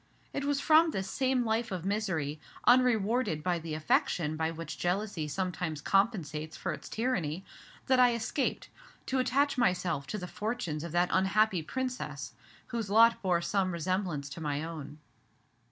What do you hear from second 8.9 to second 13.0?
to attach myself to the fortunes of that unhappy Princess whose